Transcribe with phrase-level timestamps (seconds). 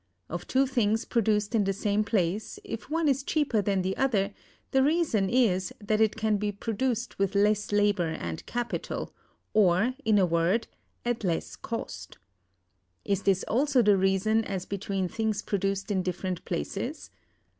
[0.29, 4.33] Of two things produced in the same place, if one is cheaper than the other,
[4.71, 9.13] the reason is that it can be produced with less labor and capital,
[9.53, 10.65] or, in a word,
[11.05, 12.17] at less cost.
[13.05, 17.11] Is this also the reason as between things produced in different places?